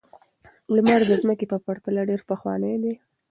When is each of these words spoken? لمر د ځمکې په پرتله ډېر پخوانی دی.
لمر 0.75 1.01
د 1.07 1.11
ځمکې 1.21 1.45
په 1.51 1.57
پرتله 1.65 2.01
ډېر 2.09 2.21
پخوانی 2.29 2.75
دی. 2.83 2.93